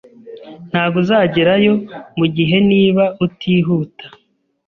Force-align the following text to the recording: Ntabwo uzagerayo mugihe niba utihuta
Ntabwo 0.71 0.97
uzagerayo 1.03 1.73
mugihe 2.17 2.57
niba 2.69 3.03
utihuta 3.25 4.05